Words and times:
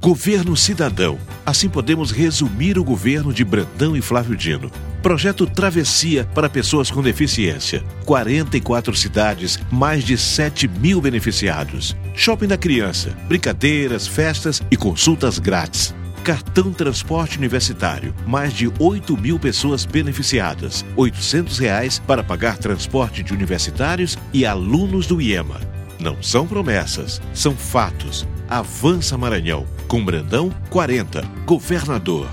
Governo 0.00 0.56
Cidadão. 0.56 1.18
Assim 1.44 1.68
podemos 1.68 2.12
resumir 2.12 2.78
o 2.78 2.84
governo 2.84 3.32
de 3.32 3.44
Brandão 3.44 3.96
e 3.96 4.00
Flávio 4.00 4.36
Dino. 4.36 4.70
Projeto 5.02 5.44
Travessia 5.44 6.24
para 6.36 6.48
pessoas 6.48 6.88
com 6.88 7.02
deficiência. 7.02 7.82
44 8.04 8.94
cidades, 8.94 9.58
mais 9.72 10.04
de 10.04 10.16
7 10.16 10.68
mil 10.68 11.00
beneficiados. 11.00 11.96
Shopping 12.14 12.46
da 12.46 12.56
criança, 12.56 13.10
brincadeiras, 13.26 14.06
festas 14.06 14.62
e 14.70 14.76
consultas 14.76 15.40
grátis. 15.40 15.92
Cartão 16.22 16.72
Transporte 16.72 17.36
Universitário. 17.36 18.14
Mais 18.24 18.52
de 18.52 18.70
8 18.78 19.16
mil 19.16 19.36
pessoas 19.36 19.84
beneficiadas. 19.84 20.86
800 20.94 21.58
reais 21.58 21.98
para 21.98 22.22
pagar 22.22 22.56
transporte 22.56 23.24
de 23.24 23.32
universitários 23.32 24.16
e 24.32 24.46
alunos 24.46 25.08
do 25.08 25.20
IEMA. 25.20 25.60
Não 25.98 26.22
são 26.22 26.46
promessas, 26.46 27.20
são 27.34 27.56
fatos. 27.56 28.24
Avança 28.48 29.18
Maranhão. 29.18 29.66
Com 29.86 30.04
Brandão, 30.04 30.50
40. 30.70 31.22
Governador. 31.44 32.26